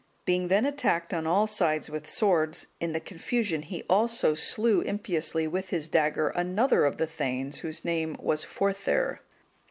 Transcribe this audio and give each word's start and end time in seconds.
Being 0.25 0.47
then 0.47 0.65
attacked 0.65 1.13
on 1.13 1.27
all 1.27 1.45
sides 1.45 1.87
with 1.87 2.09
swords, 2.09 2.65
in 2.79 2.91
the 2.91 2.99
confusion 2.99 3.61
he 3.61 3.83
also 3.87 4.33
slew 4.33 4.81
impiously 4.81 5.45
with 5.47 5.69
his 5.69 5.87
dagger 5.87 6.29
another 6.29 6.85
of 6.85 6.97
the 6.97 7.05
thegns, 7.05 7.57
whose 7.59 7.85
name 7.85 8.17
was 8.19 8.43
Forthhere. 8.43 9.19